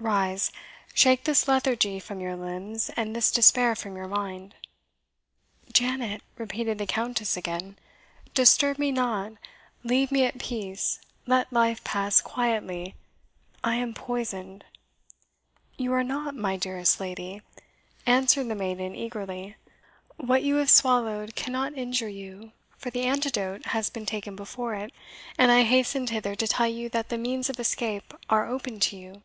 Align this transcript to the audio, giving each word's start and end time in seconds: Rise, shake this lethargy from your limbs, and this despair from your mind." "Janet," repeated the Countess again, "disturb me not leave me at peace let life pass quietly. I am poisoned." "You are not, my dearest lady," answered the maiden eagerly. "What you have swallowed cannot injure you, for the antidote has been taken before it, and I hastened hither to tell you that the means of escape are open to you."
Rise, 0.00 0.52
shake 0.92 1.24
this 1.24 1.48
lethargy 1.48 1.98
from 1.98 2.20
your 2.20 2.36
limbs, 2.36 2.90
and 2.94 3.16
this 3.16 3.30
despair 3.30 3.74
from 3.74 3.96
your 3.96 4.08
mind." 4.08 4.54
"Janet," 5.72 6.20
repeated 6.36 6.76
the 6.76 6.84
Countess 6.86 7.38
again, 7.38 7.78
"disturb 8.34 8.76
me 8.76 8.92
not 8.92 9.32
leave 9.82 10.12
me 10.12 10.24
at 10.26 10.36
peace 10.40 11.00
let 11.26 11.50
life 11.50 11.82
pass 11.84 12.20
quietly. 12.20 12.94
I 13.62 13.76
am 13.76 13.94
poisoned." 13.94 14.64
"You 15.78 15.94
are 15.94 16.04
not, 16.04 16.34
my 16.34 16.56
dearest 16.58 17.00
lady," 17.00 17.40
answered 18.04 18.48
the 18.48 18.54
maiden 18.56 18.94
eagerly. 18.94 19.56
"What 20.16 20.42
you 20.42 20.56
have 20.56 20.68
swallowed 20.70 21.34
cannot 21.34 21.78
injure 21.78 22.10
you, 22.10 22.52
for 22.76 22.90
the 22.90 23.04
antidote 23.04 23.66
has 23.66 23.88
been 23.88 24.04
taken 24.04 24.36
before 24.36 24.74
it, 24.74 24.92
and 25.38 25.50
I 25.50 25.62
hastened 25.62 26.10
hither 26.10 26.34
to 26.34 26.46
tell 26.48 26.68
you 26.68 26.90
that 26.90 27.08
the 27.08 27.16
means 27.16 27.48
of 27.48 27.58
escape 27.60 28.12
are 28.28 28.46
open 28.46 28.80
to 28.80 28.96
you." 28.96 29.22